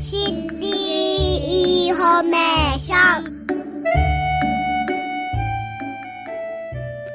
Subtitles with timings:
[0.00, 0.66] シティ
[1.86, 3.46] インフォメーション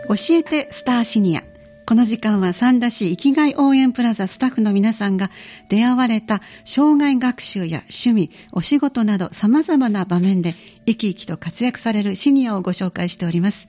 [0.07, 1.44] 教えてスターシニア。
[1.86, 5.29] この時間は三田市生きがい応援プラザスタッフの皆さんが
[5.70, 10.55] 出会われた生涯学習や趣味、お仕事など様々な場面で
[10.86, 13.68] 生き生きと活躍されるシニアをご紹介しております。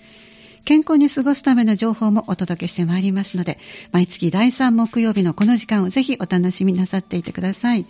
[0.65, 3.59] 健康に過ごすための情報もお届けしてまいりますので、
[3.91, 7.85] 毎月第3木曜日のこの時間をぜひお楽しみなさっていてください。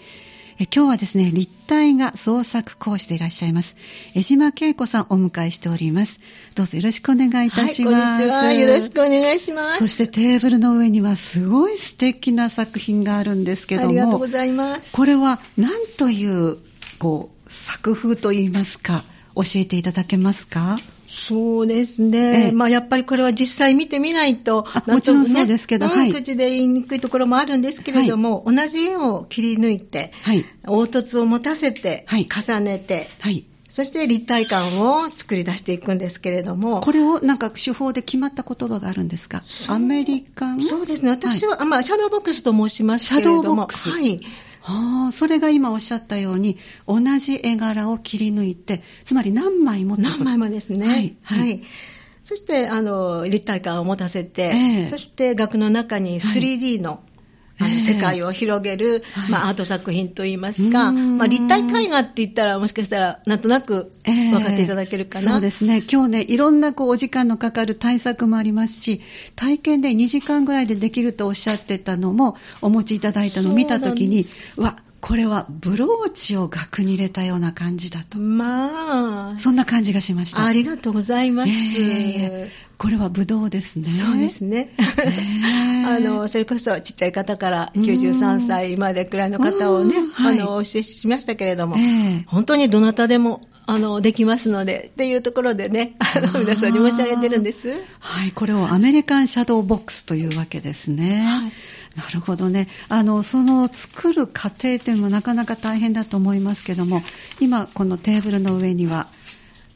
[0.58, 3.76] え今日はですね、立体画創作講師でいらっしゃいます、
[4.14, 6.20] 江島恵子さんをお迎えしております。
[6.54, 8.22] どうぞよろしくお願いいたします。
[8.22, 8.52] はい、こんにちは。
[8.52, 9.78] よろしくお願いします。
[9.78, 14.94] そしてテーブルの上にはすごい素敵な作品があるんですけども、ありがとうございます。
[14.94, 16.58] これは何という、
[16.98, 20.78] こう、作風といいますか、教えていただけますか？
[21.14, 22.52] そうですね、ええ。
[22.52, 26.12] まあ、やっぱりこれは実際見てみないと、もちろんそうですけどねはい。
[26.12, 30.44] 口で言いにくいところもあるんですけれども、同じ絵を切り抜いて、はい。
[30.64, 32.26] 凹凸を持たせて、はい。
[32.28, 33.44] 重ねて、はい。
[33.68, 39.42] そして立体感を作り出していくんですけれども、これをなんか手法で決まった言葉があるんですか？
[39.68, 40.62] アメリカン？
[40.62, 43.90] そうですね、私は、あまあ、シャドーボックスと申しますけれども、シャドーボックス。
[43.90, 44.20] はい、
[44.64, 50.86] ああ、それが今おっしゃったように、同じ絵柄を切り抜いて、つまり何枚も何枚もですね。
[50.86, 51.62] はいはい。
[52.22, 54.88] そして、あの、立体感を持たせて、ええ。
[54.88, 57.02] そして額の中に 3D の、
[57.64, 65.32] あのええ世界を広げる、はいまあ、アート作品といいますか、まあ、立体絵画って言ったら、もしかしたら、なんとなくええ分かっていただけるかな。
[65.32, 65.82] そうですね。
[65.90, 69.00] 今日ね、いろんなこうお時間のかかる対策もありますし、
[69.36, 78.18] 体験で2時間ぐらいでできるとおっしゃってたのも、お持ちいただいたのを見たときに、うわ、これはブローチを額に入れたような感じだと。
[78.18, 80.44] まあ、そんな感じがしました。
[80.44, 81.50] ありがとうございます。
[81.50, 83.84] ええこれはブドウですね。
[83.84, 84.74] そうですね。
[84.76, 97.70] え あの、それこそちっちゃい方から93歳までくらいの方をねあの、お教えしましたけれども、ええ本当にどなたでも、あの、できますので、っていうところでね、あの、皆さんに申し上げてるんです。
[98.00, 101.24] はい、これをアメリカンシャドーボックスというわけですね。
[101.24, 101.52] はい
[101.94, 102.68] なるほどね。
[102.88, 107.02] あの、その作る過程というのもなかなか大変だと思いますけども、
[107.38, 109.08] 今このテーブルの上には、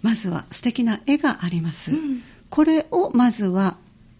[0.00, 1.92] まずは素敵な絵があります。
[1.92, 3.76] うんこれをまずは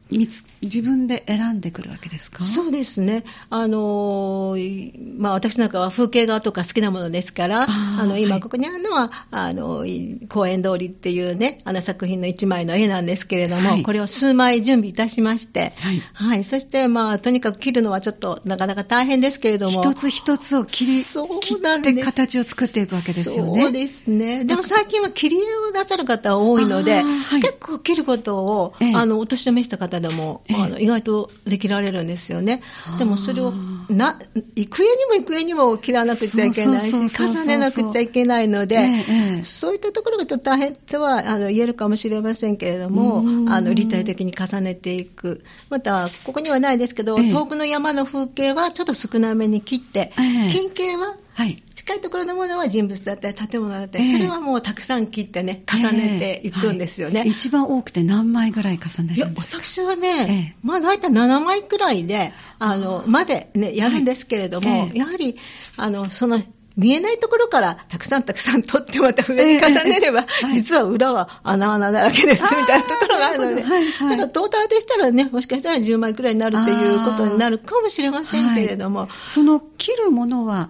[0.08, 2.44] 自分で選んでくるわけですか？
[2.44, 3.24] そうですね。
[3.50, 9.84] あのーまあ私なんかは風景画とか好きなものですから、あの、今はいここにあるのは、あの、
[10.28, 16.44] 公園通りっていうね、あの作品の一枚の絵なんですけれども、はいこれを数枚準備いたしまして、はいはい。
[16.44, 23.62] そして、まあ、とにかく切るのはちょっとなかなか大変ですけれども、一つ一つを切りそう切っなんですて形を作っていくわけですよね。
[23.62, 24.44] そうですね。
[24.44, 27.02] でも最近は切り絵をなさる方多いので、
[27.40, 32.62] 結構切ることを、ええあの、お年を召した方でも、ええあの意外とできられるんですよね。
[32.98, 33.52] でもそれを、
[33.88, 34.18] な、
[34.54, 45.44] 幾重にも幾重にも切らなくちゃいけないし、重ねなくちゃいけないので、ええええそういったところがちょっと大変とはあの言えるかもしれませんけれどもうん、あの立体的に重ねていく。
[45.70, 51.62] また、ここにはないですけど、ええ遠くの山の風景はちょっと少なめに切って、ええ近景ははい。
[51.86, 54.12] 近いところのものは人物だったり建物だったり、ええ。
[54.12, 57.20] それはもうたくさん切ってね、重ねていくんですよね。
[57.20, 57.28] はい。
[57.28, 59.62] 一番多くて何枚ぐらい重ねいやるんですか？
[59.62, 64.88] 私はえね、えまあ大体7枚くらいで、あの、までね、やるんですけれども、はい。
[64.88, 64.98] ええ。
[64.98, 65.36] やはり、
[65.76, 66.42] あの、その、
[66.76, 70.52] 見えないところからたくさんたくさん取ってまた上に重ねれば、ええはい。
[70.52, 74.10] 実は裏は穴穴だらけですみたいなところがあるので、はいはい。
[74.10, 80.68] だからトータルでしたらね、もしかしたら10枚くらいになるっていうことになるかもしれませんけれども、その切るものは、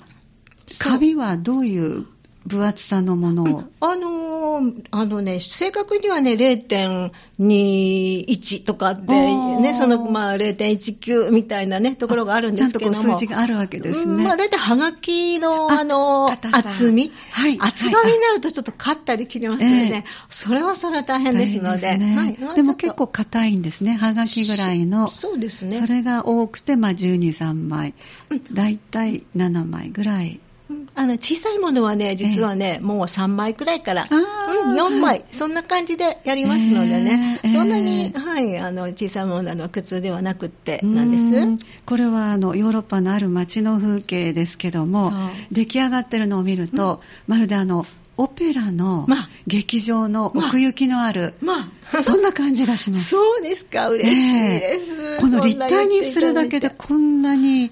[0.78, 2.06] カビはどういう
[2.46, 12.94] 分厚さのものを、あのーあのね、正確にはね、0.21とかで、ね、その、まあ、0.19みたいなね、ところがあるんですけども。
[12.94, 17.12] ちゃんとこう数字があるわけですねうんまあ、だいたいはがきの、ああのー厚み？
[17.32, 21.80] はい厚紙になるとちょっとカッタで切りますのでね、ええそれはそれは大変ですので。
[21.80, 23.96] ですねはいまあでも結構硬いんですね。
[23.96, 25.08] はがきぐらいの。
[25.08, 25.78] そうですね。
[25.78, 27.94] それが多くて、まあ、12、3枚
[28.30, 28.54] うん。
[28.54, 30.40] だいたい7枚ぐらい。
[30.68, 34.70] うんあの小さいものはね、実はね、もう3枚くらいから、あー。
[34.70, 41.24] うん、4枚、そんな感じでやりますのでね、えーそんなに、えーはい、あの小さいものは苦痛ではなくってなんです。
[41.24, 45.12] うんこれはあのヨーロッパのある街の風景ですけども
[45.52, 47.86] 出来上がってるのを見ると、まるであの
[48.16, 49.28] オペラのまあ。
[49.46, 53.10] 劇場の奥行きのある、まあ、 そんな感じがします。
[53.10, 54.96] そうですか、嬉しいです。
[55.12, 55.20] ええ。
[55.20, 57.70] この立体にするだけでこんなに、うん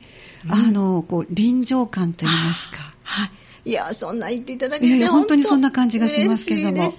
[0.49, 2.79] あのこう臨場感といいますか。
[3.03, 3.31] はい。
[3.67, 6.91] いや、そんな言っていただけて、いやいや本当にそんな感じがしますけども。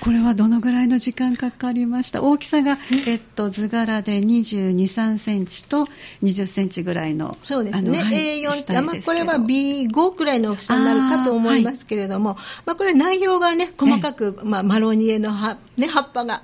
[0.00, 2.22] これはどのぐらいの時間かかりました？
[2.22, 5.86] 大きさが、えっと、図柄で22、3センチと
[6.22, 7.36] 20センチぐらいの。
[7.42, 7.98] そうですね。
[7.98, 16.42] はい A4 って、下絵まあ、これは B5 くらいの大きさになるかと思いますけれども、まあ、これ内容がね、細かく、まあ、マロニエの葉,、ね、葉っぱが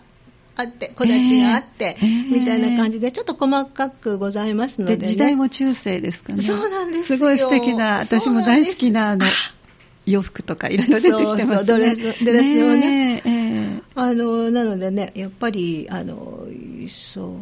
[0.57, 5.03] あって、木立があって、えーみたいな感じで、ちょっと細かくございますので、ね。
[5.03, 6.43] で時代も中世ですかね。
[6.43, 9.27] そうなんですよすごい素敵な、私も大好きなあの
[10.07, 11.57] 洋服とかいろいろ出てきてますね。
[11.57, 16.47] そうドレスドレスをねええあの、なのでね、やっぱり、あの、
[16.89, 17.35] そう。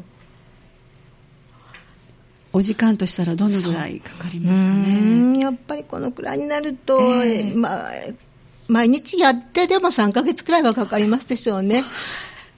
[2.52, 5.32] お時間としたらどのぐらいかかりうますかーね。
[5.32, 7.90] んやっぱりこのくらいになると、ええまあ、
[8.68, 11.82] 毎日やってでも3ヶ月くらいはかかりますでしょうね。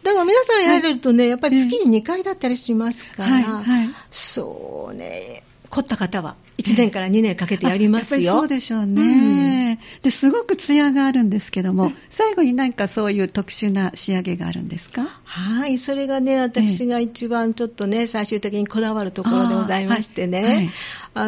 [0.06, 3.88] でも皆さんやられるとね、やっぱり月に2回だったりしますから、はいはい。
[4.08, 5.42] そうね、
[5.76, 8.32] 凝った方は1年から2年かけてやりますよ。
[8.32, 9.78] あやっぱりそうでしょうね。
[10.02, 15.06] ですごくツヤがあるんですけども、最後に何かそういう特殊な仕上げがあるんですか？
[15.24, 20.70] はい、それがね、私が一番ちょっとね、最終的にこだわるところでございましてね、あーはい。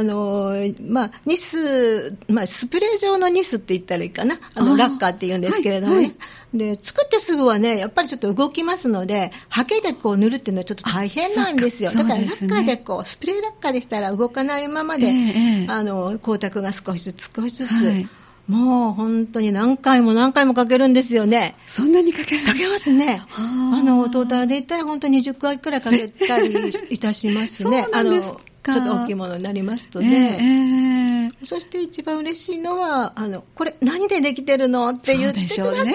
[0.01, 6.13] あの、まあ、ニス、まあ、スプレー状のニスって言ったらいいかな、あの、ラッカーって言うんですけれどもね、はいは
[6.55, 11.91] で、作ってすぐはね、やっぱりちょっと動きますので、ハケでこう塗るっていうのはちょっと大変なんですよ。
[11.91, 18.09] あそだからラッカーでこう、スプレーラッカーでしたら動かないままで、ええええあの、光沢が少しずつ少しずつ、はい
[18.49, 21.55] もう本当に何回も何回もかけるんですよね。
[21.67, 23.23] そんなにかけるかけますね。
[23.29, 27.87] はああの、トータルで言ったら本当に20回くらいかけたりいたしますね。
[27.93, 31.31] ちょっと大きいものになりますとええね。
[31.31, 35.89] ええそして一番嬉しいのは、あの、これ何でできてるのって言ってくださるんで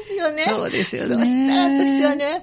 [0.00, 0.46] すよね。
[0.48, 2.42] そうでしょうねそしたら私はね、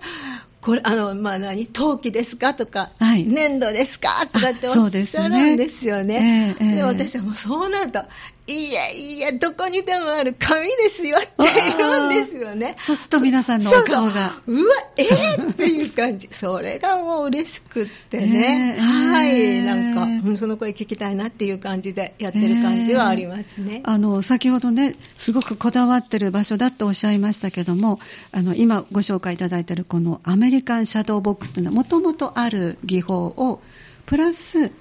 [0.68, 3.24] これ、あの、まあ、何陶器ですかとか、はい。
[3.26, 6.56] 粘土ですかとかっておっしゃるんですよね。
[6.60, 6.76] ええええ。
[6.76, 8.04] で、私はもうそうなると、
[8.48, 11.30] いいえ、いいえ、どこにでもある紙ですよって
[11.78, 12.78] 言うんですよね。
[12.86, 14.30] そうすると皆さんのお顔が。
[14.30, 16.30] そうそううわ、えー、っていう感じ。
[16.32, 18.78] それがもう嬉しくってね。
[18.78, 19.62] えーはい。
[19.64, 23.82] なんか、うんその声聞きたいなっていう感じでやってる感じはありますね。
[23.84, 28.00] あの先ほどね、すごくこだわってる場所だっておっしゃいましたけども、
[28.32, 33.62] あの今ご紹介いただいているこのアメリカンシャドーボックスというのは、もともとある技法を、
[34.06, 34.72] プラス、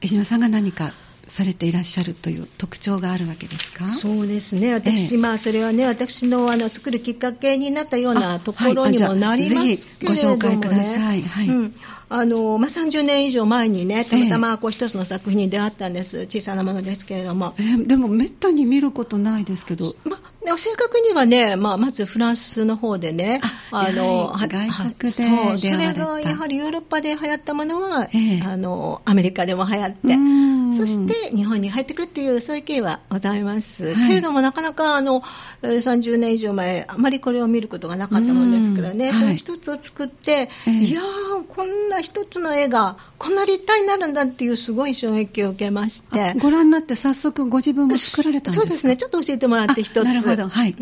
[0.00, 0.92] 江島さんが何か
[1.30, 3.86] されていらっしゃるという特徴があるわけですか？
[3.86, 4.74] そうですね。
[4.74, 10.36] 私、ええまあ、それはね、私のあの作るきっかけになったようなあところにもなりますけれども、ね。
[10.36, 11.72] はいご紹介くださいはいうん。
[12.10, 16.22] あの、まあ、30年以上前にね、たまたえまこう一つの作品に出会ったんです。
[16.22, 17.54] 小さなものですけれども。
[17.58, 20.18] えーでも、めったに見ることないですけど、ま
[20.56, 23.40] 正確にはね、まあ、まずフランスの方でね、
[23.70, 28.42] あの、やはりは外国でそう、それがやはりヨーロッパで流行ったものは、ええ。
[28.44, 30.74] あの、アメリカでも流行って、うん。
[30.74, 33.94] そして日本に入ってくるっていう、そういう経緯はございます。
[33.94, 34.08] はい。
[34.08, 35.22] けれども、なかなかあの、
[35.62, 39.14] えー30年以上前、あまりこれを見ることがなかったもんですからね、うん。
[39.14, 40.70] その一つを作って、ええ。
[40.70, 46.34] いやー、こんな一つの絵が、こんな立体になるんだっていうすごい衝撃を受けましてあ。
[46.34, 48.62] ご覧になって早速ご自分も作られたんですか？
[48.62, 48.96] そうですね。
[48.96, 50.00] ちょっと教えてもらって一つ。
[50.00, 50.74] あなるほどはい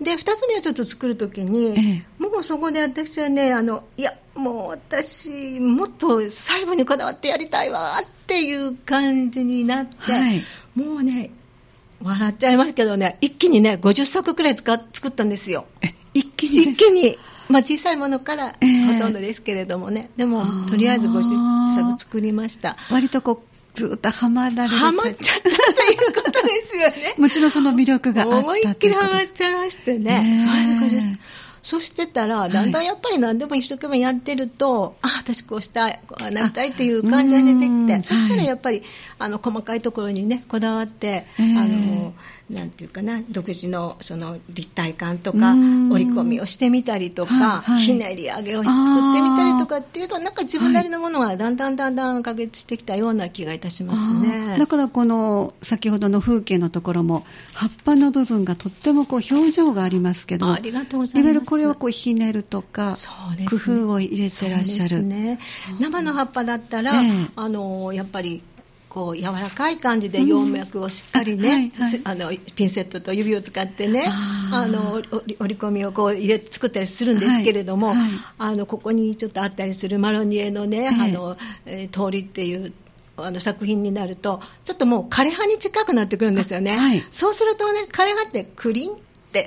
[0.00, 10.42] で、二つ目はちょっと作るときに、ええもうそこで私はね、あの、いや、もう私、もっと細部にこだわってやりたいわっていう感じになって、はい
[10.74, 11.30] もうね、
[12.02, 15.64] 笑っちゃいますけどね、一気にね、50作くらい使っ作ったんですよ。
[15.80, 17.18] え一気に一気に。
[17.48, 20.10] まあ小さいものからええほとんどですけれどもね。
[20.16, 22.76] でもあー、とりあえず50作作りました。
[22.90, 27.14] 割とこう、ずっとハマられるハマっちゃったということですよね。
[27.18, 30.32] もちろんその魅力があった思いっきりハマっとちゃいましてねね。
[30.32, 31.18] えそれで50
[31.66, 37.86] そうしてたら、だんだんやっぱり何でも一生懸命やってると、あ、私こうしたい、こうなりたいっていう感じが出てきうん。
[37.88, 38.84] て、そしたはいらやっぱり、
[39.18, 42.14] あの、細かいところにね、こだわって、ええあの、
[42.50, 47.82] なんていうかな、独自のその立体感とかうん、折り込みをしてみたりとか、はいはい。
[47.82, 54.58] ひねり上げを作ってみたりとかっていうと、なんか自分なりのものがだんだんだんだん確立してきたような気がいたしますあねー。
[54.58, 61.20] だからこの先ほどの風景のところも葉っぱの部分がとってもこう表情がありますけどありがとうございます。
[61.20, 62.96] いわゆるこれをこうひねるとか
[63.38, 63.46] ね。
[63.48, 65.02] 工夫を入れてらっしゃる。
[65.02, 65.38] ね、
[65.80, 67.26] 生の葉っぱだったら、ええ。
[67.34, 68.42] あのやっぱり
[68.90, 71.90] こう柔らかい感じで葉脈をしっかりね、うんはいはい。
[71.90, 78.10] すあのピンセットと指を使ってねあの折り込みをこう入れ作ったりするんですけれども、はいはい。
[78.38, 80.88] あのここにちょっとあったりするマロニエのね、ええ。
[80.88, 82.72] あのえー通りっていう
[83.16, 87.02] あの作品になるとちょっともう枯葉に近くなってくるんですよね、あはい。
[87.08, 88.90] そうするとね枯葉ってクリン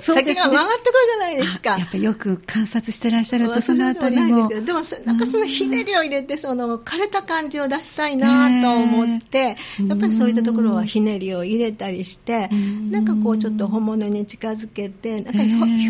[0.00, 1.74] 先が曲がってくるじゃないですか。
[1.74, 12.90] あやっぱりよく観察してらっしゃるとそのあたりないんですもでもそなんかそのひねりを入れてその枯れた感じを出したいなと思って、うんやっぱりそういったところはひねりを入れたりして、うん。
[12.90, 15.40] なんかこうちょっと本物に近づけてなんか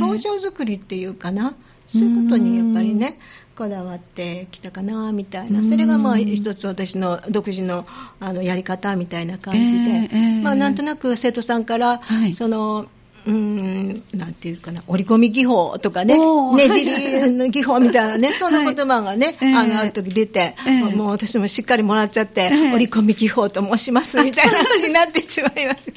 [0.05, 1.55] 表情作りっていうかな？
[1.87, 3.19] そういうことにやっぱりね
[3.57, 5.63] こだわってきたかなみたいな。
[5.63, 7.85] それがまあ一つ私の独自の
[8.21, 12.35] あのやり方みたいな感じで、えーえーまあ、なんとなく生徒さんから、はい。
[12.35, 12.87] その
[13.27, 16.19] うーんなんていうかな折り込み技法とかね
[16.57, 19.55] ねじりの技法みたいなねそんな言葉がね、ええ。
[19.55, 20.81] あのある時出て、ええ。
[20.83, 22.73] もう私もしっかりもらっちゃって、ええ。
[22.73, 25.93] 折り込み技法と申しますみたいな感じになってしまいました。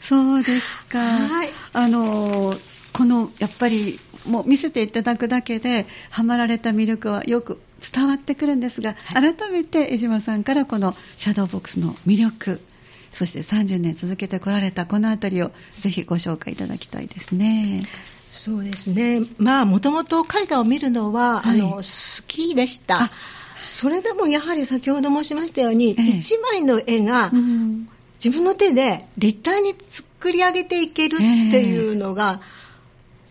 [0.00, 0.98] そうですか。
[0.98, 1.48] はい。
[1.72, 2.54] あの
[2.92, 7.58] このやっぱりもう見せていただくだけでハマられた魅力はよく
[7.92, 12.60] 伝わってくるんですが、改めて江島さんからこのシャドーボックスの魅力、
[13.14, 17.82] そして30年続けてこられたこのあたりをぜひご紹介いただきたいですね。
[18.30, 19.20] そうですね。
[19.38, 23.10] まあ、もともと絵画を見るのは、はいあの、好きでしたあ。
[23.62, 27.88] それでもやはり先ほど申しましたように、ええ一枚の絵がうん
[28.24, 31.24] 自分の手で立体に作り上げていけるって
[31.62, 32.40] いうのが、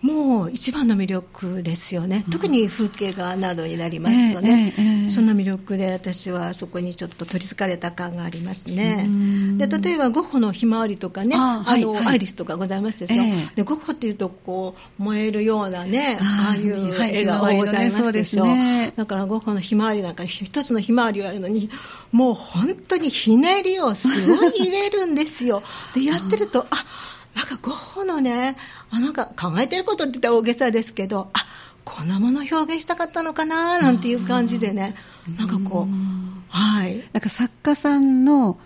[0.04, 2.24] もう一番の魅力ですよね。
[2.28, 2.32] うん。
[2.32, 4.74] 特に風景画などになりますとね。
[4.78, 9.06] ええええそんな魅力で私はそこにちょっと取り憑かれた感がありますね。
[9.08, 9.58] うん。
[9.58, 12.06] で例えばゴッホのひまわりとかね、ああのはい。
[12.06, 13.56] はいアイリスとかございますでしょ、ええ。
[13.56, 18.94] でゴッホっていうとこう燃えるようなねあーああいうはい絵がございますでしょ、ひまわりのねそうですね。
[18.98, 21.70] だからゴッホのひまわりなんか一つのひまわりをやるのに
[22.12, 25.64] もう本当にひねりをすごい入れるんですよ。
[25.96, 26.86] でやってるとあ
[27.36, 28.56] なんかゴッホのね
[28.92, 31.46] あなんか考えてることって言ったら大げさですけどあ
[31.84, 34.96] こんなものを表現したかったのかななんていう感じでね
[35.38, 36.14] なんかこう
[36.54, 37.04] はい。
[37.14, 38.60] なんか作家さんの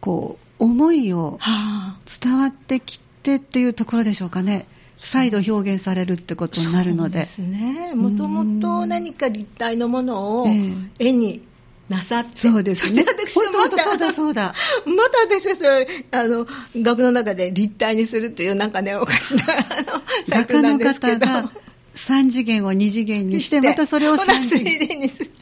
[0.00, 1.96] こう思いをはあ。
[2.22, 4.66] 伝わってきてっていうところでしょうかね。
[4.98, 7.24] 再度表現されるってことになるので。
[7.24, 7.94] そうですね。
[7.94, 10.72] もともと何か立体のものをえ。
[10.98, 11.42] 絵に
[11.90, 13.04] なさって、そうですね。
[13.04, 14.54] そして私はまたそうだそうだ。
[14.86, 21.26] また私はそれあの学の中で立体にするっていうなんかねおかしなあのサイクルなん画家のですけど。
[21.26, 21.52] 方が
[21.92, 25.32] 3次元を2次元にして、またそれをほな3次元 3D にする。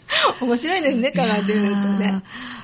[0.40, 2.22] 面白いですね考えてみるとね。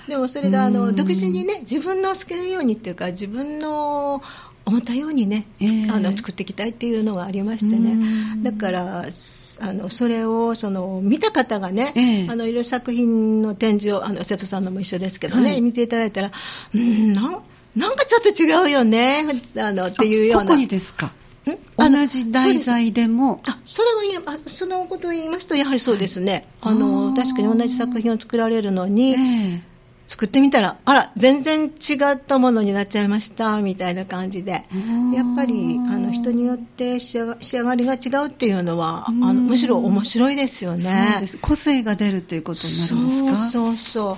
[0.08, 0.72] でもそれがあうん。
[0.72, 4.22] の独自にね自分の好きなようにっていうか自分の
[4.66, 5.88] 思ったようにね、ええ。
[5.90, 8.42] あの作っていきたいっていうのがありましてうねん。
[8.42, 12.28] だからすあのそれをその見た方がね、ええ。
[12.30, 15.60] あのいろいろ作品の展示をあの瀬戸さんのも一緒ですけどね、はい。
[15.60, 16.30] 見ていただいたら
[16.74, 17.42] うんなん
[17.76, 19.24] なんかちょっと違うよね
[19.58, 20.46] あのっていうような。
[20.46, 21.12] ここにですか？
[21.76, 23.42] 同じ題材でも？
[23.46, 26.74] あそれはあそのことを言いますとやはりそうですね、はい。
[26.74, 29.16] あの確かに同じ作品を作られるのに、え
[29.56, 29.73] え
[30.06, 34.64] 作ってみたらあら全然違ったものになっちゃいましたみたいな感じで。
[35.14, 40.82] やっぱりあの人によって仕上がりが違うっていうのはあのうんむしろ面白いですよね。
[40.82, 41.38] そうです。
[41.38, 43.50] 個性が出るということになるんですか？
[43.50, 44.16] そうそうそう。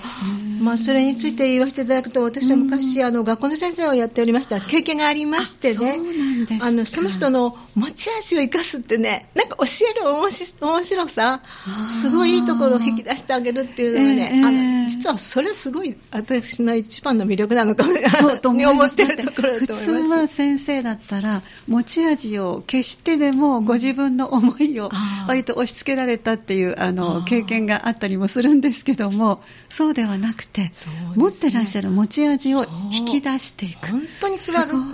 [0.58, 0.64] うん。
[0.64, 4.60] まあ、それについて言わせていただくと私は昔あの学校の先生をやっておりました。
[4.60, 5.90] 経験がありましてね。
[5.90, 6.66] あそうなんですか。
[6.66, 11.42] あのその人の持ち味を生かすってねなんか教える面白面白さ
[11.88, 14.42] すごいいいところを引き出してあげるっていうのがね、ええ。
[14.44, 14.50] あ
[14.82, 15.75] の実はそれすごい
[16.10, 18.94] 私の一番の魅力なのかもそうと思い思ます。
[18.94, 20.02] ってるところだ普と思います。
[20.06, 24.90] 通は先生だったら持ち味を消してでもご自分の思いを
[25.28, 27.24] 割と押し付けられたっていうああのー。
[27.26, 30.72] 経験があったりもするんですけどもそうではなくて、ね。
[31.16, 33.90] 持ってらっしゃる持ち味を引き出していく。
[33.90, 34.50] 本当に比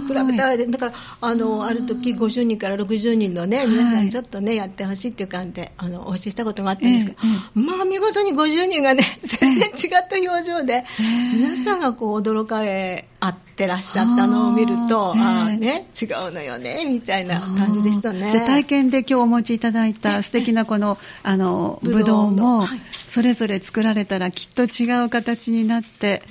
[0.09, 10.85] べ比べたらでだからあのある時50人から60人のね皆さんちょっとねやってほしいっていう感じであのお教えしたことがあったんですけど、ええまあ見事に50人がね全然違った表情で、ええ
[11.35, 15.55] 皆さんがこう驚かれ合ってらっしゃったのを見るとあー。
[15.55, 18.31] あね違うのよねみたいな感じでしたね。
[18.31, 22.79] じゃあ体験で今日お持ちいただいた素敵なこのあのぶどうもはい。
[23.07, 26.23] それぞれ作られたらきっと違う形になって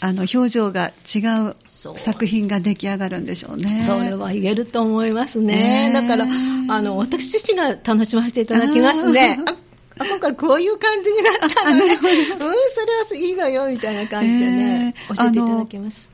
[0.00, 3.84] あの表情が違う作品が出来上がるんでしょうね。
[3.86, 5.90] それは言えると思いますね。
[5.90, 5.92] ね。
[5.92, 6.26] だから、
[6.68, 9.40] あの、私自身が楽しませていただきますね。
[9.98, 11.94] 今回こういう感じになったのね。
[11.94, 16.08] うん、それはいいのよ、みたいな感じでね、えー教えていただけます。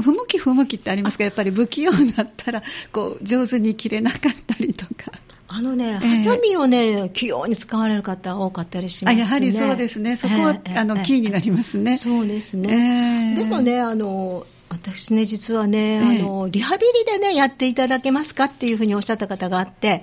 [0.00, 1.24] 不向き不向きってありますか？
[1.24, 5.12] やっぱり不器用だったらこう上手に切れなかったりとか。
[5.48, 9.22] あのね、ええハサミをね、器用に使われる方多かったりしますね。
[9.22, 10.16] あやはりそうですね。
[10.16, 11.98] そこは、ええあのええキーになりますね。
[11.98, 13.34] そうですね。
[13.36, 20.02] ええでもね、あの、私ね、実はね、ええあの、リハビリでね、やっていただけますかっていうふうにおっしゃった方があって、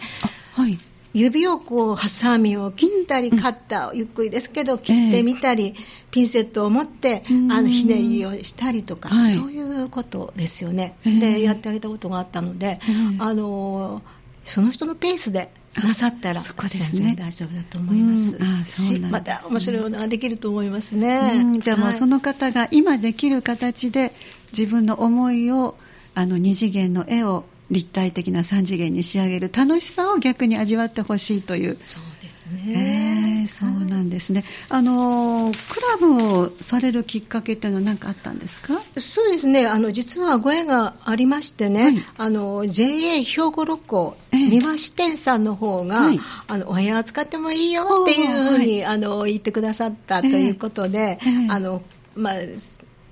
[0.56, 0.80] あはい。
[1.14, 5.76] 指をこうハサミを切ったり、カッターをゆっくりですけど切ってみたり、
[6.12, 9.34] ピンセットを持ってあのひねりをしたりとか、はい。
[9.34, 11.20] そういうことですよね、ええ。
[11.20, 14.02] でやってあげたことがあったので、ええあの
[14.46, 15.52] その人のペースで
[15.82, 16.86] なさったらあそこですね。
[16.92, 18.36] 全然大丈夫だと思います。
[18.36, 18.44] うん。
[18.44, 18.98] あすね。
[18.98, 21.60] しまた面白いものができると思いますね、うん。
[21.62, 21.96] じゃあもうはい。
[21.96, 24.12] その方が今できる形で
[24.52, 25.76] 自分の思いを
[26.16, 31.78] あの2次元の絵を立体的な3次元に仕上げる楽しさを逆に味わってほしいという。
[31.84, 32.34] そうです
[32.68, 34.44] えね、ーそうなんですね。
[34.70, 38.80] あのクラブをされるきっかけっていうのは何かあったんですか？
[38.98, 41.96] そうですね、あの実はご縁がありましてね、はい。
[42.18, 44.50] あの JA 兵庫六甲、ええ。
[44.50, 46.20] 三輪支店さんの方が、はい。
[46.48, 51.48] あのお部屋を使ってもいいよっていうふうに、あの言ってくださったということで、ええ。
[51.50, 51.82] あの
[52.16, 52.34] まあ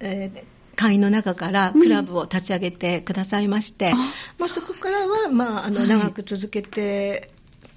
[0.01, 0.43] えー
[0.81, 3.95] 会員の中からクラブを立ち上げてくださいまして、あ
[4.39, 5.87] まあ、そこからは、まあ、あのはい。
[5.87, 7.29] 長く続けて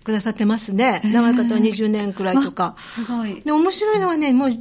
[0.04, 2.75] くださってますね、ええ長い方は20年くらいとか。
[2.78, 2.80] あ。
[2.80, 3.42] すごい。
[3.42, 4.56] で面白いのはね、もう10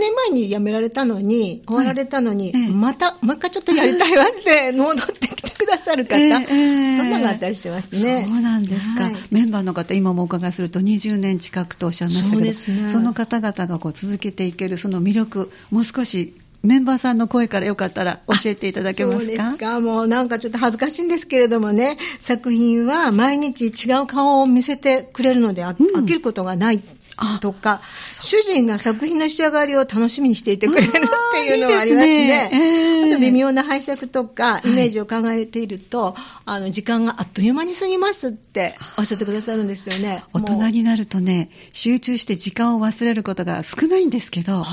[0.00, 2.68] 年前に辞められたのに、終わられたのに、ええ。
[2.70, 6.96] また、もう一回ちょっとやりたいわって、 戻ってきてくださる方、ええええ。
[6.96, 8.26] そんなのがあったりしますね。
[8.28, 9.16] そうなんですか、はい。
[9.30, 12.88] メンバーの方、今もお伺いすると20年近くとおっしゃいましたけど、そね。
[12.88, 19.20] その方々がこう続けていけるその魅力、もう少しメンバーさんの声からよかったら教えていただけますか？
[19.24, 19.80] そうですか。
[19.80, 25.86] もうなんかちょっと恥ずかしいんですけれどもね、作品は毎日違う顔を見せてくれるので、あうん。
[25.96, 26.82] 飽きることがない。
[26.84, 26.99] あ
[27.40, 27.80] とか、
[28.20, 30.98] 主人が作品の仕上がりを楽しみにしていてくれるって
[31.44, 32.48] いうのがありますあーいいね。
[32.50, 36.14] ですねええあと微妙な拝借とか、いイメージを考えていると、
[36.44, 40.22] あの、時間があっという間に過ぎますっておっしゃってくださるんですよね。
[40.32, 44.66] 大人になるとね、集中して時間を忘れることが少ないんですけど、こ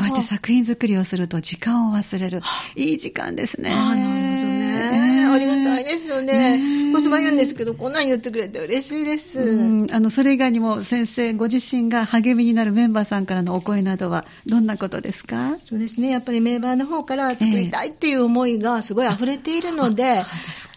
[0.00, 2.42] うやって作品作りをすると時間を忘れる。
[2.76, 3.70] いい時間ですね。
[3.70, 5.21] なるほどね。
[5.32, 6.58] ありがたいですよね。
[6.58, 9.40] ねコスバ言うんですけど、こんなん言ってくれて嬉しいです。
[9.40, 15.56] うんあのそれ以外にも先生ご自身が励みになるメンバーさんからのお声などはどんなことですか？
[15.64, 16.10] そうですね。
[16.10, 20.22] やっぱりメンバーの方から作りたいっていう思いがすごい溢れているので、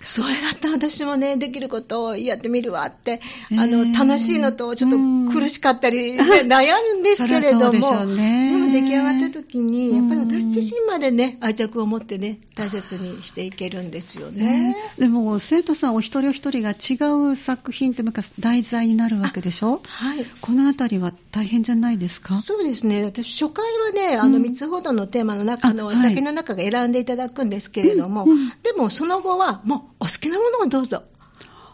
[0.06, 3.22] それだったら私もね、できることをやってみるわって、
[3.52, 4.98] あの、えー楽しいのとちょっと
[5.34, 14.44] 苦しかったり、ね 悩むんですけれども、でも出来上がった時に、やっぱりうん私自身までね、愛着を持ってね、大切にしていけるんですよね。
[14.44, 14.76] ね。
[15.00, 18.04] でも生徒さんお一人お一人が違う作品って
[18.40, 19.82] 題材になるわけでしょ？
[19.86, 20.26] はい。
[20.42, 22.36] このあたりは大変じゃないですか？
[22.36, 23.04] そうですね。
[23.04, 25.96] 私、初回はね、あの、うん3つほどのテーマの中の、あはい。
[25.96, 28.28] 作品の中が選んでいただくんですけれども、
[28.64, 31.04] でもその後は、もう、お好きなものをどうぞ。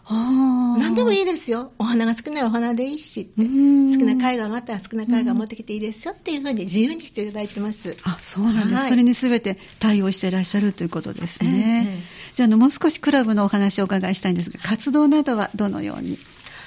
[0.04, 1.22] あ何でもいい。
[1.22, 1.70] いですよ。
[1.78, 3.42] お花が好きならお花でいいしって。
[3.42, 7.96] うん好きな絵画があったら好きな絵画持ってきていいですよっていうふうに自由にしていただいてます。
[8.04, 8.74] あ、そうなんです。
[8.74, 11.84] はいそれに全て対応していらっしゃるということですね。
[11.88, 16.16] ええじゃああの、もう少しクラブのお話をお伺いしたいんですが、活動などはどのように？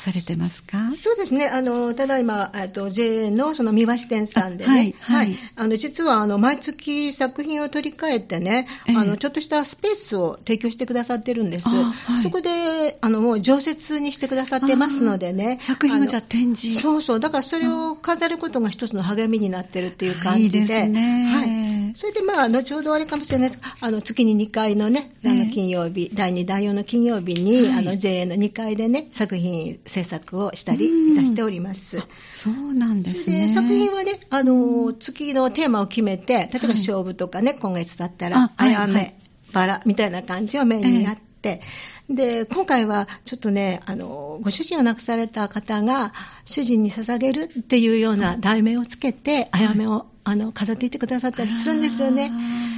[0.05, 0.91] されてますか？
[0.91, 1.47] そうですね。
[1.47, 11.69] あの、ただいま、えっと、JA のその三橋店さんでね、あはいはいあの、実は、あの、毎月作品を取り替えてね、ええあの、ちょっとしたスペースを提供してくださってるんです。
[11.69, 15.57] あはいそこで、あの、もう常設にしてくださってますのでね。
[15.61, 16.79] 作品をじゃ展示。
[16.79, 17.19] そうそう。
[17.19, 20.59] だからそれを飾ることが一つの励みになってるっていう感じで。
[20.59, 21.95] いいですねはい。
[21.95, 32.05] それでまあ、後ほどあれかもしれないですあの、月に2回のね、あええの、金曜日、第2、第4の金曜日に、はいあの、JA の2階でね、作品制作をしたりいたしております。
[32.33, 33.47] そうなんですね。
[33.47, 39.17] 作品はね、あの、月のテーマを決めて、例えば勝負とかね、今月だったら、あやめ、
[39.53, 41.61] バラみたいな感じをメインにやって、
[42.09, 52.31] で、今回はちょっとね、あの、ご主人を亡くされた方が、主人に捧げるっていうような題名をつけて、あやめを、あの、飾っていってくださったりするんですよね。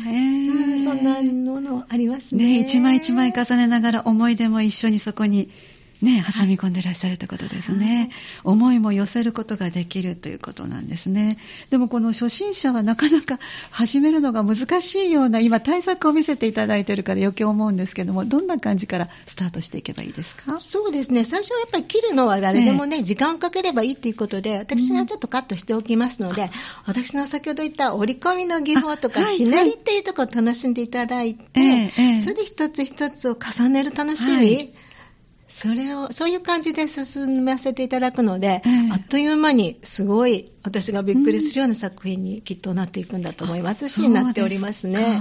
[0.07, 2.43] えーうん、そんなものありますね。
[2.43, 5.49] ね、一枚一枚重ねながら思い出も一緒にそこに
[6.01, 8.11] ね、挟み込んでらっしゃるということですね。
[8.43, 11.39] 思いも寄せることができるということなんですね。
[11.71, 13.39] でもこの初心者はなかなか
[13.71, 20.59] 始めるのが難しいような、今対策を見せていただいているから余計思うんですけども、どんな感じからスタートしていけばいいですか？
[20.59, 21.23] そうですね。
[21.23, 26.51] 最初はやっぱり切るのは誰でもね、時間をかければいいっていうことで、私がちょっとカットしておきますので、
[26.85, 31.89] 私の先ほど言った折り込みの技法とか、あはいひねりっていうところを楽しんでいただいて、
[32.21, 34.73] それで一つ一つを重ねる楽しみ、はい
[35.47, 45.19] それを、そういう感じで進ませていただくので、ええあっという間にすごい私がびっくりするような作品にきっとなっていくんだと思いますし、なっておりますね。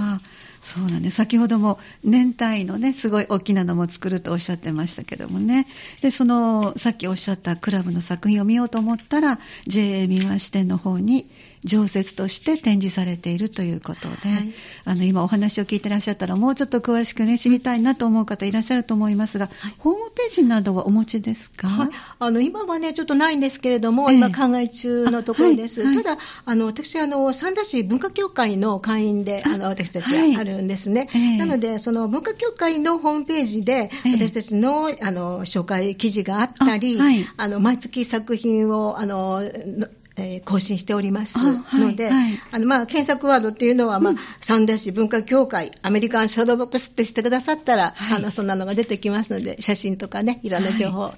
[0.61, 1.15] そうなんです。
[1.17, 5.67] 先ほども年単位のね、すごい大きなのも作るとおっしゃってましたけどもね。
[6.01, 11.27] で、その、さっきおっしゃったクラブの作品を見ようと思ったら、JA 三輪支店の方に
[11.63, 14.53] 常設として展示されているということで、はい。
[14.85, 21.89] あの今お話を聞いてらっしゃったらもうちょっと詳しくね知りたいなと思う方いらっしゃると思いますが、ホームページなどはお持ちですか、はい、
[22.19, 25.93] あの今はね、ちょっとないんですけれども、ええ今、考え中のところです。
[26.03, 30.35] ただ、あの私あの、三田市文化協会の会員で、あの私たちはい。
[30.37, 31.09] あるんですね。
[31.13, 31.37] ええ。
[31.37, 34.11] なので、その文化協会のホームページで、ええ。
[34.13, 37.25] 私たちのあの紹介記事があったり、あはい。
[37.37, 39.87] あの毎月作品をあのの
[40.19, 42.39] えー更新しておりますあはいので、はい。
[42.51, 48.17] あのまあ、検索ワードっていうのは、まあ三田市文化協会アメリカンシャドーボックスってしてくださったら、はい。
[48.17, 51.13] あのそんなのが出てきますので写真とかねいろんな情報、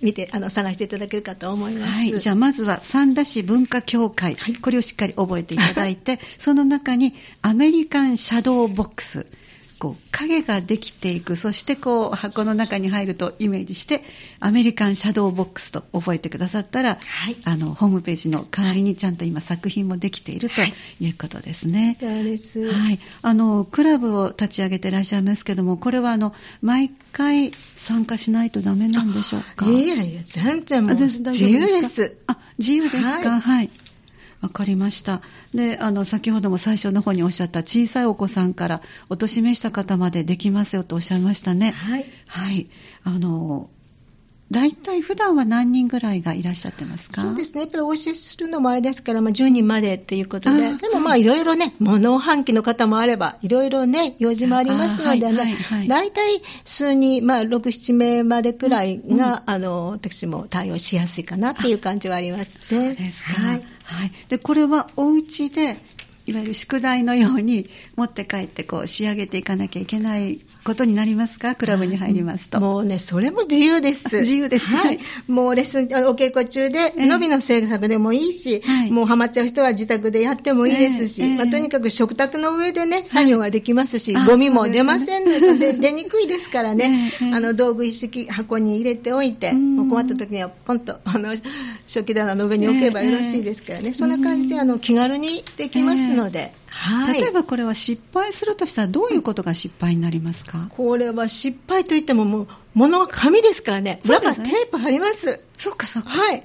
[0.00, 1.92] 見てあの探していただけるかと思います。
[1.92, 9.26] はい、じゃあまずは三田市文化協会、これをしっかり覚えていただいて、その中にアメリカンシャドーボックス、
[9.78, 14.02] こう影ができていく、そしてこう箱の中に入るとイメージして、
[14.40, 21.96] アメリカンシャドーボックスと覚えてくださったら、はいあのホームページの代わりにちゃんと今作品もできているとはいいうことですね。
[22.00, 22.72] そうです。
[22.72, 29.66] はい、あのクラブを立ち上げていらっしゃいますけども、これはあの毎回参加しないとダメなんでしょうか？
[29.66, 32.16] いやいや、全然もう自由でかす。
[32.26, 33.30] あ、自由ですか？
[33.30, 33.70] はいはい。
[34.40, 35.20] わかりました。
[35.52, 41.72] で、あの、先ほども最初の方におっしゃった小さいお子さんからお年めした方までできますよとおっしゃいましたね。
[41.72, 42.06] はい。
[42.26, 42.68] はい。
[43.02, 43.70] あの、
[44.50, 47.20] 大体普段は何人ぐらいがいらっしゃってますか？
[47.22, 47.60] そうですね。
[47.62, 62.86] やっぱりお教えするのもあれですから、まあ、10人までっていうことで、あでもまあいろいろね、物販機の方もあれば、いろいろね、用事もありますのであはいはいねは、い大体数人、まあ6、7名までくらいが、あの、私も対応しやすいかなっていう感じはありますね。
[62.86, 63.32] そうですか。
[63.32, 63.62] はい。
[63.82, 64.12] はい。
[64.28, 65.76] で、これはお家で、
[66.28, 71.54] いわゆる宿題のように持って帰ってこう仕上げていかなきゃいけないことになりますか？
[71.54, 72.60] クラブに入りますと。
[72.60, 74.20] もうね、それも自由です。
[74.20, 74.70] 自由です。
[74.70, 74.98] ねはい。
[75.26, 78.90] もうレッスン、お稽古中で、ええのびの制作でもいいし、はい。
[78.90, 81.36] もうハマっちゃう人は自宅でやってもいいですし、ええええ。
[81.36, 87.34] まあ、とにかく食卓の上でね、作業ができますし、あゴミも出ませんので、で 出にくいですからね、ええええ。
[87.34, 91.34] あの道具一式箱に入れておいて、困った時にはポンと、あの、
[91.86, 96.52] 食器棚の上に置けばよろしいですからね、そんな感じで、あの、気軽にできますので、ので。
[96.78, 97.20] はい。
[97.20, 105.40] 例えばこれは失敗するとしたらどういうことが失敗になりますか、これは失敗といってももう、物は紙ですからね、裏からそうですねテープ貼ります。
[105.58, 106.10] そうかそうか。
[106.10, 106.44] はい。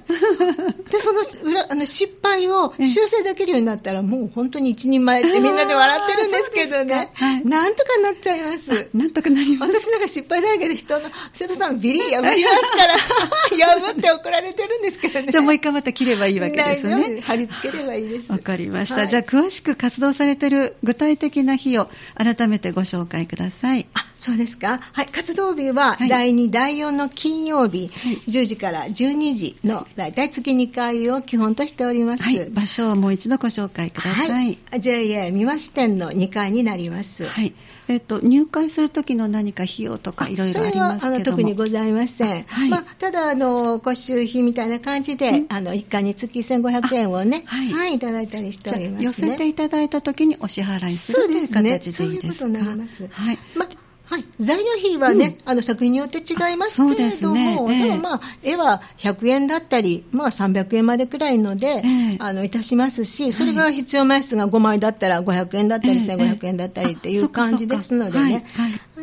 [0.90, 8.88] で、その裏あの失敗を修正できるようになったら、もう本当に一人前ってみんなで笑ってるんですけどね はい、なんとかなっちゃいます。
[8.92, 9.72] なんとかなります。
[9.72, 12.94] 私なんか失敗だらけで人の、生徒さんビリ破りますから、
[13.78, 15.28] 破って怒られてるんですけどね。
[15.30, 17.20] じゃあもう一回また切ればいいわけですね。
[17.22, 18.32] 貼り付ければいいです。
[18.32, 18.96] わかりました。
[18.96, 23.86] はいじゃあ詳しく活動されている具体的な日を改めてご紹介ください。
[23.94, 24.80] あ、そうですか。
[24.92, 32.24] はい、活動日ははい第2、第4の金曜日、はい10時から12時のだいたい月2回を基本としております。
[32.24, 32.50] はい。
[32.50, 34.28] 場所をもう一度ご紹介ください。
[34.30, 34.58] はい。
[34.80, 37.26] JA 三輪支店の2階になります。
[37.26, 37.54] はい。
[37.88, 42.44] えっと、入会するときの何か費用とかいろいろありますけど特にございません。
[42.44, 42.70] はい。
[42.70, 45.46] まあ、ただあの、ご収費みたいな感じで、うん。
[45.50, 47.94] あの1回につき1500円をね、あはい。
[47.94, 49.04] い、ただいたりしておりますね。
[49.04, 52.44] 寄せていただいたときにお支払いするそうというですね形でいいですか？
[52.46, 53.08] そういうことになります。
[53.10, 53.38] はい。
[53.54, 53.66] ま
[54.06, 57.58] はい、材料費はね、あの作品によって違いますけれども、ですね。
[57.70, 57.82] ええ。
[57.84, 62.16] でもまあ、絵は100円だったり、まあ300円までくらいので、ええ。
[62.18, 66.16] あのいたしますし、それが必要枚数が5枚だったら500円だったり、ええ。
[66.16, 68.44] 1500円だったりっていう感じですのでね、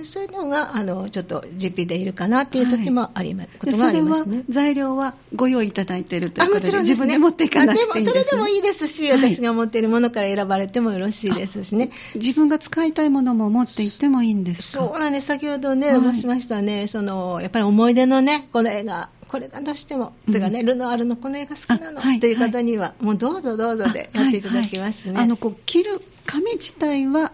[0.03, 4.43] そういうのがあのちょっと実費でいるかなっていう時もあります、ことがありますね。
[4.49, 7.05] 材料はご用意いただいているということでちろんですね。
[7.05, 11.91] 自分で持っていかなくていいんです、ね、あでもそれでもいいですし、はい私が持っているものから選ばれてもよろしいですしね。
[12.15, 14.83] 自分が使いたいものも持って行ってもいいんですか？
[14.85, 15.27] そうなんです。
[15.27, 25.11] 先ほどね、はい申しましたね、その、やっぱり思い出のね、この映画、これがどうしても、うんてかね、ルノアールのこの映画好きなの、あはいという方には、もうどうぞどうぞでやっていただきますね。
[25.15, 27.31] あはいはいあのこう着る紙自体は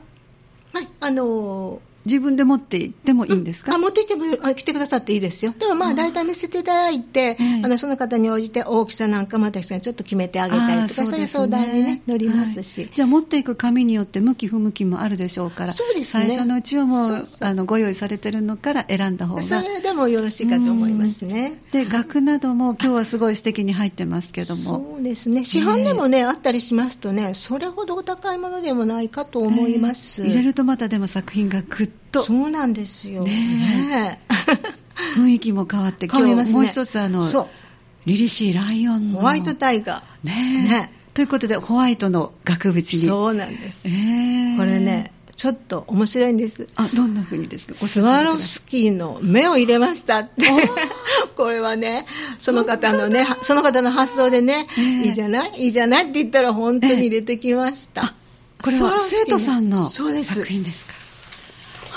[0.74, 5.54] はい、あの自分で持って行ってもいいんですか、あ持ってきてもあ来てくださっていいですよ。
[5.58, 12.82] でもまああ大体見せていただいて、ええあのその方に応じて大きさなんかも私がちょっと決めてあげたりとか、あーそういう相談にね、乗りますし。
[12.82, 12.92] はい。
[12.94, 16.28] じゃあ持っていく紙によって向き不向きもあるでしょうからそうですね。
[16.30, 17.50] 最初のうちはもうそうそう。
[17.50, 19.42] あのご用意されてるのから選んだ方が。
[19.42, 21.62] それでもよろしいかと思いますね。
[21.72, 24.62] で額なども今日はすごい素敵に入ってますけども。
[24.62, 25.46] そうですね。
[25.46, 30.22] 市販でもね、あったりしますとね、それほどお高いものでもないかと思います。
[30.22, 32.22] えー入れるとまたでも作品がぐっと。
[32.24, 33.24] そうなんですよ。
[33.24, 34.20] ねね
[35.16, 37.48] 雰囲気も変わって今日もう一つあのそう。
[38.06, 40.34] リリシーライオンのホワイトタイガね
[40.66, 40.70] え。
[40.70, 42.98] ねということでホワイトの額縁ー。
[43.02, 43.08] に。
[43.08, 43.88] そうなんです。
[43.88, 46.66] えーこれね、ちょっと面白いんです。
[46.76, 47.74] あ、どんな風にですか？
[47.80, 50.46] ごスワロフスキーの目を入れましたって。
[51.36, 52.06] これはね、
[52.40, 55.06] その方のね、その方の発想でね、ええ。
[55.06, 55.64] いいじゃない？
[55.66, 58.02] いいじゃないって言ったら本当に入れてきました。
[58.04, 58.06] い
[58.64, 60.94] これは生徒さんの作品ですか？
[60.94, 60.97] は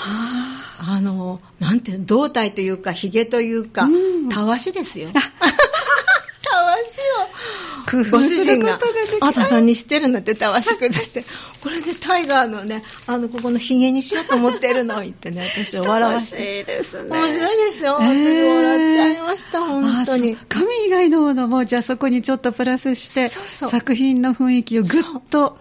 [0.03, 5.09] あの、なんて胴体というか、髭というかうん、たわしですよ。
[5.09, 7.51] あたわしを。
[7.89, 11.23] 工 夫ご主人がすることができ、あんた何してるのってたわし崩して、
[11.61, 16.61] これね、タイガーのね、あの、ここの髭にしようと思ってるの言ってね、私を笑わせて。
[16.61, 17.95] いですね面白いですよ。
[17.95, 20.45] 本当に笑っちゃいました、本当にあそう。
[20.49, 25.57] 紙以外のものも、じゃあそこにちょっとプラスして、作品の雰囲気をぐっと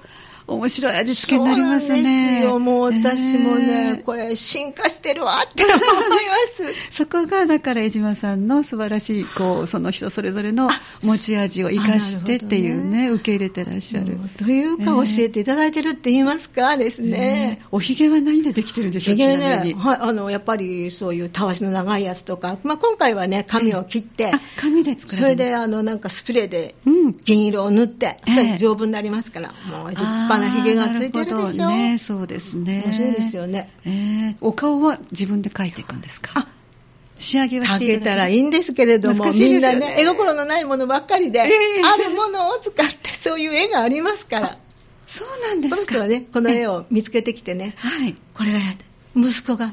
[0.51, 1.97] 面白い味付けになりますそう。
[1.97, 2.59] ですよ。
[2.59, 5.81] もう私もね、えーこれ進化してるわって思いま
[6.47, 6.65] す。
[6.91, 10.69] そこが、だから江島さんの素晴らしい、こう、その人それぞれの
[11.03, 17.59] 持ち味を生かしてっていうあなるね、受け入れてらっしゃるというか、教えていただいてるって言いますかですね。
[17.61, 19.37] えーおひげは何でできてるんでしょう、ひげ。
[19.37, 27.17] ねはい、あの、やっぱりそういうたわしの長いやつとか、まあ、今回はね、髪を切って、あ、紙で作らそれで、あの、なんかスプレーでうん。
[27.25, 31.69] 銀色を塗って、ええ丈夫になりますから、もう立派なひげがついてるでしょ。
[31.69, 32.83] ね、そうですね。
[32.87, 33.71] 面白いですよね。
[33.85, 36.33] えーお顔は自分で描いていくんですか？
[36.35, 36.49] あ
[37.19, 41.43] 仕上げはしかていただけたらいいんですけれども、ねみんなね、絵心のないものばっかりで、え
[41.81, 44.57] えあるものを使ってそういう絵がありますから、
[45.07, 48.15] そうなんですかこの人はね、この絵を見つけてきてね、はい。
[48.33, 48.59] これが
[49.15, 49.73] 息子が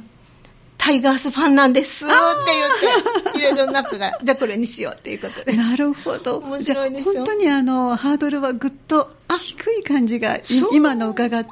[0.88, 5.52] タイガースファンなんですって言って、いろいろ中から、 じゃあこれにしようっていうことで。
[5.52, 6.38] なるほど。
[6.38, 7.14] 面白いでしょ？
[7.14, 10.40] 本当にあの、ハードルはぐっと低い感じが、
[10.72, 11.50] 今の伺って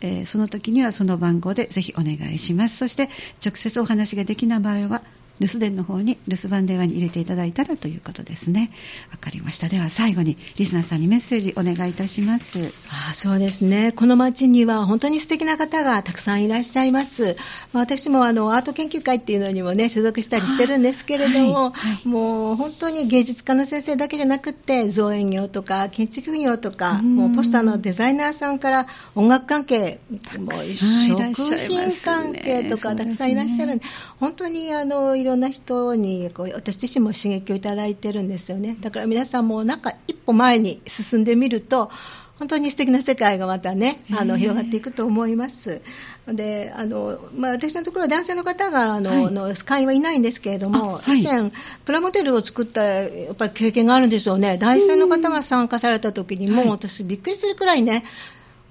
[0.00, 2.76] えーその時にはその番号でぜひお願いします。
[2.78, 3.10] そして、
[3.44, 5.02] 直接お話ができない場合は、
[5.40, 8.70] 留守電の方に留守番電話に入れていただいたらということですね。
[9.10, 9.68] わかりました。
[9.68, 12.72] では最後にリスナーさんにメッセージお願いいたします。
[12.88, 17.36] ああそうですね、この町には本当に素敵な方がたくさんいらっしゃいます、
[17.72, 30.00] まあ私もあのアート研究会っていうのにも、ね、所属したりしてるんですけれども、はいはいもう本当に芸術家の先生だけじゃなくって、造園業とか建築業とか、うんもうポスターのデザイナーさんから音楽関係、
[30.38, 33.84] もう食品関係とか、たくさんいらっしゃるんで、
[34.20, 38.76] 本当にあのいろんな人にこう私自身も刺激をいただいてるんですよね。
[38.80, 41.90] だから皆さんもなんか一歩前に進んでみると、
[42.38, 45.82] 本当に素敵な世界がまたね、あの、広がっていくと思います。
[46.28, 51.50] で、あの、まあ、私のところは男性の方が、あの、はいの会員はいないんですけれども、あはい以前、
[51.84, 54.56] プラモデルを作った、やっぱり経験があるんでしょうね。
[54.56, 58.04] 男性の方が参加された時に、も私びっくりするくらいね、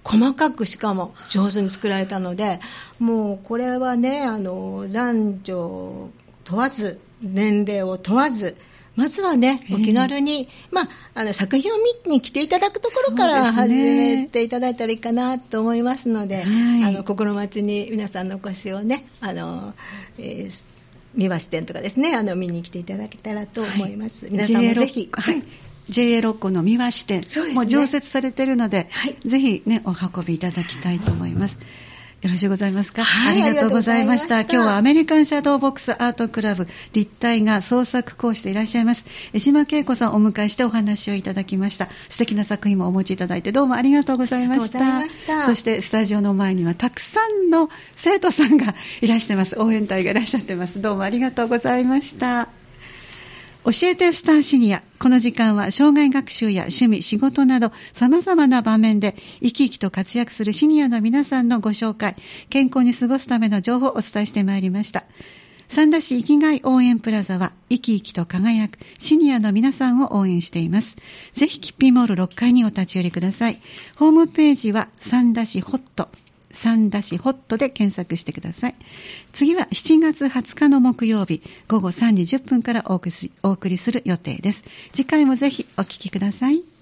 [0.06, 2.62] 細かくしかも上手に作られたので、
[3.00, 6.10] もうこれはね、あの、男女
[6.48, 8.56] 問わず、年齢を問わず、
[8.96, 9.76] まずはね、ええ。
[9.76, 14.16] お気軽に、まあ、あの作品を見に来ていただくところから始ね。
[14.24, 16.84] めていただいたらいいかなと思いますので、はい。
[16.86, 19.74] あの心待ちに皆さんのお越しをね、あの、
[20.18, 20.78] えー
[21.16, 24.28] 三橋店とかですね、あの見に来ていただけたらと思います。
[24.30, 25.44] 皆さんもぜひ、はい。
[25.90, 27.54] JA 六甲の三輪支店、ね。
[27.54, 29.16] もう常設されているので、はい。
[29.28, 31.58] ぜひね、お運びいただきたいと思います。
[32.23, 34.41] よろしゅうございますか、はいありがとうございました。
[34.41, 39.06] 今日はアメリカンシャドーボックスアートクラブ立体画創作講師でいらっしゃいます。
[39.34, 41.89] 江嶋桂子さんをお迎えしてお話をいただきました。
[42.10, 44.80] 素敵な作品もお持ちいただいてどうもありがとうございました。
[44.80, 49.60] ありがとうございましたそしてスタジオの前にはたくさんの生徒さんがいらしてます。
[49.60, 50.82] 応援隊がいらっしゃってます。
[50.82, 52.57] どうもありがとうございました。
[53.67, 54.82] 教えてスターシニア。
[54.97, 62.15] この時間は障害学習や趣味、仕事など様々な場面で生き生きと活躍するシニアの皆さんのご紹介、
[62.49, 65.03] 健康に過ごすための情報をお伝えしてまいりました。
[65.67, 70.95] 三田市生きがい応援プラザは生き生きと輝くシニアの皆さんを応援しています。
[71.34, 73.58] ぜひキッピーモール6階にお立ち寄りください。
[73.97, 76.08] ホームページは三田市ホット。
[76.58, 78.76] 三田市ホットで検索してください。
[79.32, 84.65] 次は7月20日の木曜日午後3時10分からお送りすお送りする予定です。
[84.91, 86.77] 次回もぜひお聞きください。